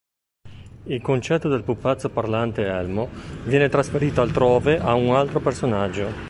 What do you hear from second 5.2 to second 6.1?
personaggio.